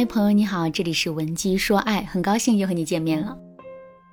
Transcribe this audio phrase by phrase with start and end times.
[0.00, 3.36] 嗨，朋友你好，这里是文姬说爱，很高兴又和你见面了。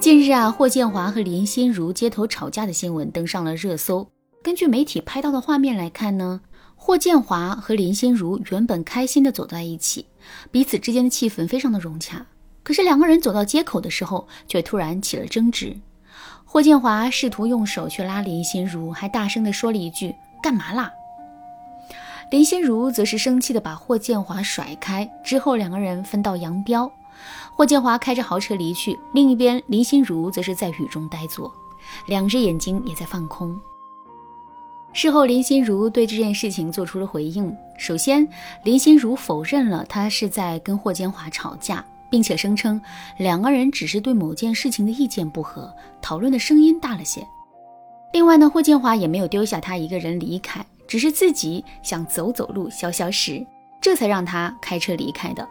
[0.00, 4.10] 近日啊，霍建华和林心如街头吵架的新闻登上了热搜。
[4.42, 6.40] 根据媒体拍到的画面来看呢，
[6.74, 10.06] 霍建华和林心如原本开心的走在一起，
[10.50, 12.26] 彼此之间的气氛非常的融洽。
[12.64, 15.76] 可是两个人走到街口的时候，却突然起了争执。
[16.44, 20.90] 霍建华试图用手去拉林心如，还大声的说了一句：“干嘛啦？”
[22.30, 26.90] 林心如则是生气的把霍建华甩开，之后两个人分道扬镳。
[27.54, 31.50] 霍建华开着豪车离去，另一边林心如则是在雨中呆坐，
[32.06, 33.58] 两只眼睛也在放空。
[34.92, 37.54] 事后，林心如对这件事情做出了回应。
[37.78, 38.28] 首先，
[38.62, 42.80] 林心如否认了她是在跟霍建华吵架，并且声称
[43.16, 47.26] 两个人只是对某件事情的意见不合，讨论的声音大了些。
[48.12, 50.64] 另外呢，霍建华也没有丢下她一个人离开。
[50.88, 53.46] 只是自己想走走路消消食，
[53.80, 55.46] 这才让他开车离开的。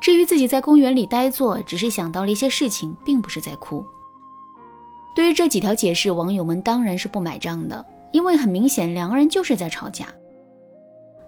[0.00, 3.84] 至于自己在公园里呆坐，只是想到了一些事情，并不是在哭。
[5.14, 10.06] 对于这几条解释，网友们当然是不买账的，因为很明显两个人就是在吵架。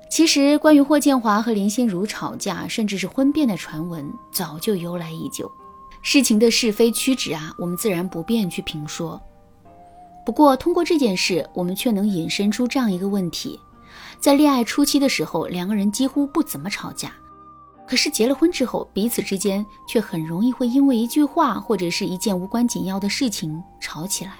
[0.08, 5.50] 其实，关于霍建华和林心如吵架，甚至是婚变的传闻，早就由来已久。
[6.02, 9.20] 事情的是非曲直啊，我们自然不便去评说。
[10.24, 13.58] 不过，通过这件事，我们却能引申出这样一个问题：
[14.18, 17.08] 在恋爱初期的时候，两个人几乎不怎么吵架；
[17.88, 24.34] 可是结了婚之后，彼此之间却很容易会因为一句话或者是一件无关紧要的事情吵起来。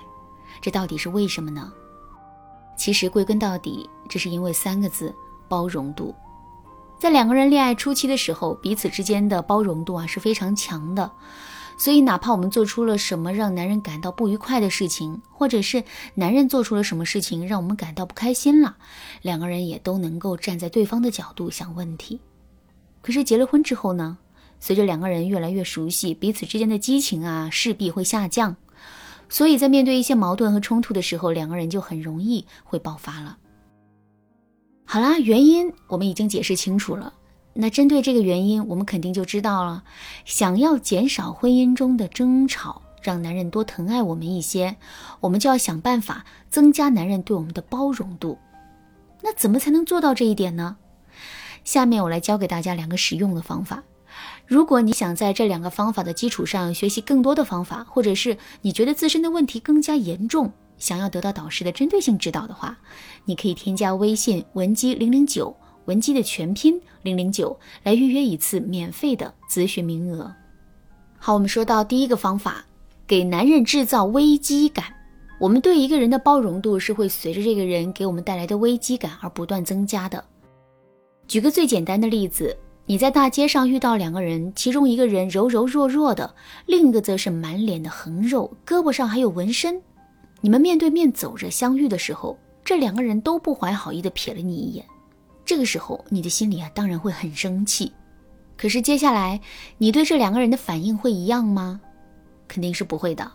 [0.61, 1.73] 这到底是为什么呢？
[2.77, 5.14] 其实归根到底，这是因为三个字：
[5.48, 6.14] 包容度。
[6.98, 11.11] 在两个人恋爱初期的时候，彼此之间的包容度啊是非常强的。
[11.81, 15.83] 所以，哪怕我们做出了什么让男人感到不愉快的事情，或者是
[16.14, 18.77] 男人做出了什么事情让我们感到不开心了，
[19.23, 22.20] 两个人也都能够站在对方的角度想问题。
[23.01, 24.19] 可是结了婚之后呢？
[24.61, 28.55] 随着两个人越来越熟悉，彼此之间的激情啊势必会下降。
[29.30, 33.39] 所以在面对一些矛盾和冲突的时候，两个人就很容易会爆发了。
[34.85, 37.11] 好啦，原因我们已经解释清楚了。
[37.52, 39.83] 那针对这个原因，我们肯定就知道了。
[40.24, 44.77] 想要减少婚姻中的争吵，让男人多疼爱我们一些，
[45.18, 48.38] 我们就要想办法增加男人对我们的包容度。
[49.22, 50.77] 那怎么才能做到这一点呢？
[51.64, 53.82] 下面我来教给大家两个实用的方法。
[54.46, 62.78] 如果你想在这两个方法的基础上学习更多的方法，或者是你觉得自身的问题更加严重，想要得到导师的针对性指导的话，
[63.24, 65.55] 你可以添加微信文姬零零九。
[65.86, 70.33] 文姬的全拼零零九来预约一次免费的咨询名额。
[71.18, 72.64] 好，我们说到第一个方法，
[73.06, 74.84] 给男人制造危机感。
[75.38, 80.22] 我们对一个人的包容度是会随着这个人给我们带来的危机感而不断增加的。
[81.27, 86.34] 举个最简单的例子，你在大街上遇到两个人，其中一个人柔柔弱弱的，
[86.67, 89.80] 另一个则是满脸的横肉，胳膊上还有纹身。
[90.42, 94.84] 你们面对面走着相遇的时候，这两个人都不怀好意的瞥了你一眼。
[95.50, 97.92] 这个时候，你的心里啊，当然会很生气。
[98.56, 99.40] 可是接下来，
[99.78, 101.80] 你对这两个人的反应会一样吗？
[102.46, 103.33] 肯定是不会的。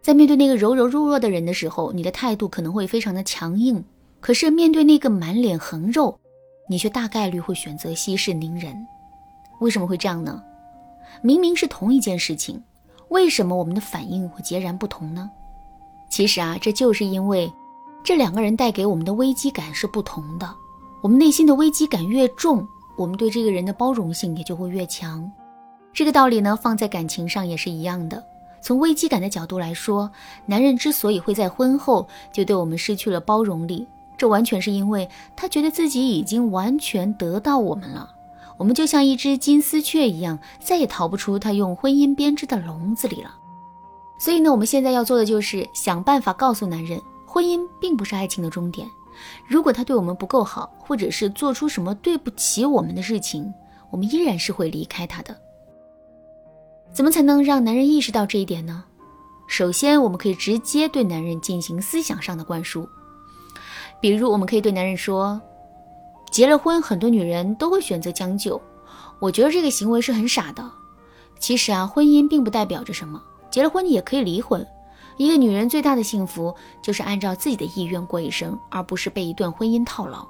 [0.00, 3.84] 在面对那个柔柔弱弱的人的时候，你的态度可能会非常的强硬。
[4.20, 6.16] 可是面对那个满脸横肉，
[6.68, 8.86] 你却大概率会选择息事宁人。
[9.58, 10.40] 为什么会这样呢？
[11.20, 12.62] 明明是同一件事情，
[13.08, 15.28] 为什么我们的反应会截然不同呢？
[16.08, 17.52] 其实啊，这就是因为
[18.04, 20.48] 这两个人带给我们的危机感是不同的。
[21.02, 25.30] 我们内心的危机感越重，我们对这个人的包容性也就会越强。
[25.92, 28.22] 这个道理呢，放在感情上也是一样的。
[28.60, 30.10] 从危机感的角度来说，
[30.44, 33.86] 男人之所以会在婚后就对我们失去了包容力，
[34.16, 38.10] 这完全是因为他觉得自己已经完全得到我们了。
[38.56, 43.34] 我们就像一只金丝雀一样，再也逃不出他用婚姻编织的笼子里了。
[44.18, 48.88] 所以呢，我们现在要做的就是想办法告诉男人，婚姻并不是爱情的终点。
[49.48, 53.52] 如果他对我们不够好，或者是做出什么对不起我们的事情，
[53.90, 55.36] 我们依然是会离开他的。
[56.92, 58.84] 怎么才能让男人意识到这一点呢？
[59.48, 62.88] 首先，我们可以直接对男人进行思想上的灌输，
[64.00, 65.40] 比如我们可以对男人说
[66.32, 68.60] ：“结了婚，很多女人都会选择将就，
[69.20, 70.68] 我觉得这个行为是很傻的。
[71.38, 74.66] 其实啊，婚姻并不代表着什么，结了婚也可以离婚。”
[75.16, 80.26] 一个女人最大的幸福就是按照自己的意愿过一生，而不是被一段婚姻套牢。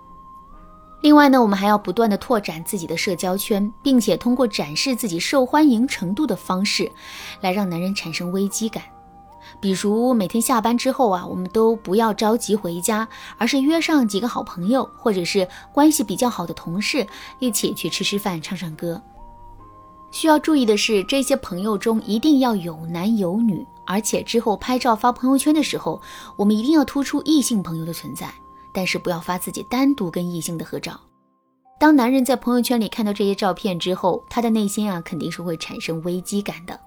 [1.02, 6.90] 另外呢，我们还要不断的拓展自己的社交圈，并且通过展示自己受欢迎程度的方式，
[7.40, 8.82] 来让男人产生危机感。
[9.60, 13.06] 比如每天下班之后啊，我们都不要着急回家，
[13.38, 17.06] 而是约上几个好朋友，或者是关系比较好的同事，
[17.38, 19.00] 一起去吃吃饭、唱唱歌。
[20.16, 26.00] 需要注意的是，这些朋友中一定要有男有女，而且之后拍照发朋友圈的时候，
[26.38, 28.32] 我们一定要突出异性朋友的存在，
[28.72, 30.98] 但是不要发自己单独跟异性的合照。
[31.78, 36.80] 当男人在朋友圈里看到这些照片之后，他的内心啊肯定是会产生危机感的。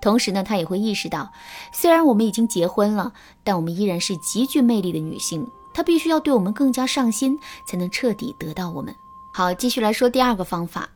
[0.00, 1.30] 同时呢，他也会意识到，
[1.72, 3.12] 虽然我们已经结婚了，
[3.44, 8.92] 但我们依然是极具魅力的女性，他必须要对我们更加上心，才能彻底得到我们。
[9.32, 10.88] 好，继续来说第二个方法。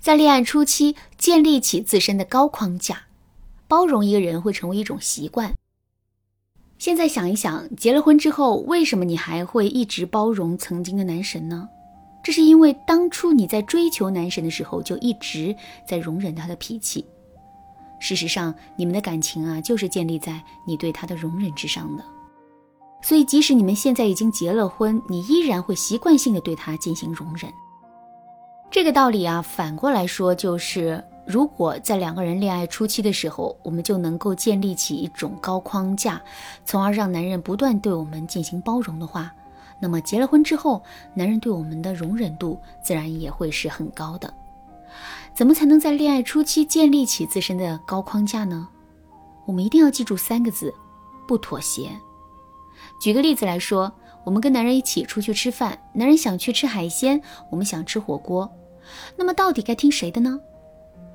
[0.00, 3.02] 在恋爱初期，建立起自身的高框架，
[3.68, 5.54] 包容一个人会成为一种习惯。
[6.78, 11.68] 现在想一想，结了婚之后，为什么你还会一直包容曾经的男神呢？
[12.24, 15.54] 这是因为当初你在追求男神的时候，就一直
[15.86, 17.04] 在容忍他的脾气。
[18.00, 22.04] 事实上，你们的感情啊，就是建立在你对他的容忍之上的。
[23.00, 27.52] 所以，即使你们现在已经结了婚，你依然会习惯性的对他进行容忍。
[28.72, 36.18] 这个道理啊，反过来说就是，如果在两个人恋爱初期的时候，我们就能够建立起一种高框架，
[36.64, 39.30] 从而让男人不断对我们进行包容的话，
[39.78, 40.82] 那么结了婚之后，
[41.12, 44.32] 男人对我们的容忍度自然也会是很高的。
[45.34, 48.66] 怎么才能在恋爱初期建立起自身的高框架呢？
[49.44, 50.72] 我们一定要记住三个字：
[51.28, 51.90] 不妥协。
[52.98, 53.92] 举个例子来说，
[54.24, 57.20] 我们跟男人一起出去吃饭，男人想去吃海鲜，
[57.50, 58.50] 我们想吃火锅。
[59.16, 60.38] 那么到底该听谁的呢？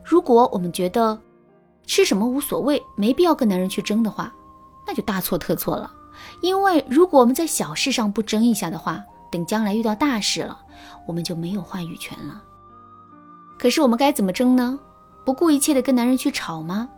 [0.03, 1.19] 如果我们觉得
[1.85, 4.33] 吃什么无所谓，没必要跟男人去争的话，
[4.85, 5.91] 那就大错特错了。
[6.41, 10.57] 因为如果我们在小事上不争一下的话，等将来遇到大事了，
[11.05, 12.41] 我们就没有话语权了。
[13.59, 14.79] 可是我们该怎么争呢？
[15.25, 16.89] 不顾一切的跟男人去吵吗？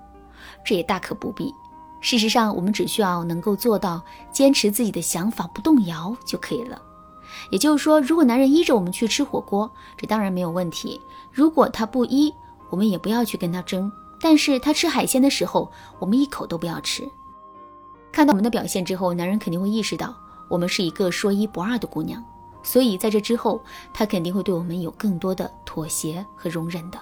[0.63, 1.51] 这也大可不必。
[2.01, 6.81] 事实上，我们只需要能够做到坚持自己的想法不动摇就可以了。
[7.49, 10.99] 也就是说，如果男人依着我们去吃火锅，这当然没有问题。
[11.31, 12.33] 如果他不依，
[12.69, 13.91] 我们也不要去跟他争。
[14.21, 17.09] 但是他吃海鲜的时候，我们一口都不要吃。
[18.11, 20.13] 看到我们的表现之后，男人肯定会意识到
[20.49, 22.21] 我们是一个说一不二的姑娘，
[22.61, 23.61] 所以在这之后，
[23.93, 26.99] 他肯定会对我们有更多的妥协和容忍的。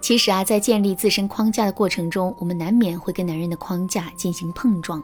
[0.00, 5.02] 其实啊，在建立自身框架的过程中，我们难免会跟男人的框架进行碰撞。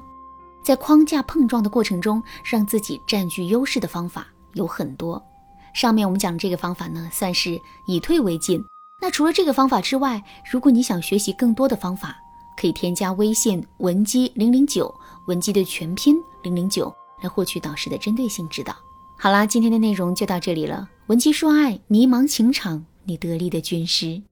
[0.63, 4.27] 在框架碰撞的过程中，让自己占据优势的方法。
[4.55, 5.23] 有很多，
[5.75, 8.63] 上面我们讲的这个方法呢，算是以退为进。
[9.03, 12.17] 那除了这个方法之外，如果你想学习更多的方法，
[12.57, 14.95] 可以添加微信文姬零零九，
[15.27, 18.77] 文姬的全拼零零九，来获取导师的针对性指导。
[19.19, 20.89] 好啦，今天的内容就到这里了。
[21.07, 24.23] 文姬说爱，迷茫情场，你得力的军师。